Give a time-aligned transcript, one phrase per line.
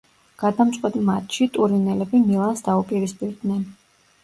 [0.43, 3.65] გადამწყვეტ მატჩში ტურინელები „მილანს“ დაუპირისპირდნენ.